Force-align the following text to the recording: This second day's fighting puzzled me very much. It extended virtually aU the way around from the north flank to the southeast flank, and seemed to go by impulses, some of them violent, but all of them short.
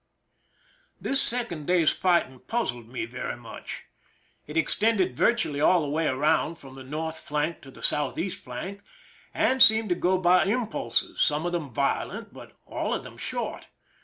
This 0.99 1.21
second 1.21 1.67
day's 1.67 1.91
fighting 1.91 2.39
puzzled 2.39 2.87
me 2.89 3.05
very 3.05 3.37
much. 3.37 3.83
It 4.47 4.57
extended 4.57 5.15
virtually 5.15 5.61
aU 5.61 5.79
the 5.83 5.87
way 5.89 6.07
around 6.07 6.55
from 6.55 6.73
the 6.73 6.83
north 6.83 7.19
flank 7.19 7.61
to 7.61 7.69
the 7.69 7.83
southeast 7.83 8.43
flank, 8.43 8.81
and 9.31 9.61
seemed 9.61 9.89
to 9.89 9.93
go 9.95 10.17
by 10.17 10.45
impulses, 10.45 11.19
some 11.21 11.45
of 11.45 11.51
them 11.51 11.69
violent, 11.71 12.33
but 12.33 12.53
all 12.65 12.95
of 12.95 13.03
them 13.03 13.15
short. 13.15 13.67